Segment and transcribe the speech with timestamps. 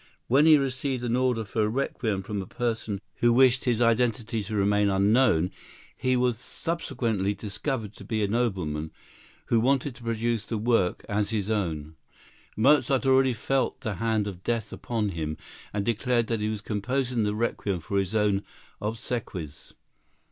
[0.25, 4.43] When he received an order for a Requiem from a person who wished his identity
[4.45, 8.91] to remain unknown—he was subsequently discovered to be a nobleman,
[9.45, 14.73] who wanted to produce the work as his own—Mozart already felt the hand of death
[14.73, 15.37] upon him
[15.71, 18.41] and declared that he was composing the Requiem for his own
[18.81, 19.73] obsequies.